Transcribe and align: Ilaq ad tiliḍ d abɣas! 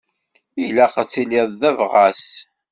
Ilaq 0.65 0.93
ad 1.01 1.09
tiliḍ 1.11 1.49
d 1.61 1.61
abɣas! 1.69 2.25